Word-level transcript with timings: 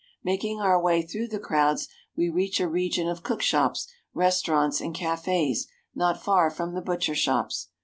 Making 0.23 0.59
our 0.59 0.81
way 0.81 1.03
through 1.03 1.27
the 1.27 1.37
crowds 1.37 1.87
we 2.17 2.27
reach 2.27 2.59
a 2.59 2.67
region 2.67 3.07
of 3.07 3.21
cook 3.21 3.43
shops, 3.43 3.87
restaurants, 4.15 4.81
and 4.81 4.95
cafes 4.95 5.67
not 5.93 6.19
far 6.23 6.49
from 6.49 6.73
the 6.73 6.81
butcher 6.81 7.13
shops. 7.13 7.67